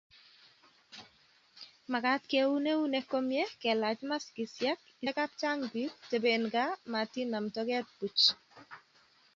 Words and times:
mekat 1.91 2.21
keun 2.31 2.65
eunek 2.73 3.05
komyee, 3.13 3.47
kelach 3.61 4.01
maskisiek, 4.09 4.77
istengei 4.81 5.17
kapchang'bich, 5.19 5.93
teben 6.09 6.43
gaa, 6.53 6.69
matinam 6.91 7.45
toke 7.55 7.79
buch 7.97 8.23